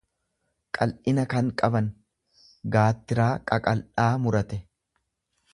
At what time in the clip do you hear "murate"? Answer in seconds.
4.25-4.63